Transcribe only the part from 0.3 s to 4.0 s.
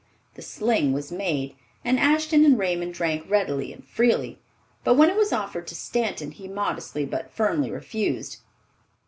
The sling was made, and Ashton and Raymond drank readily and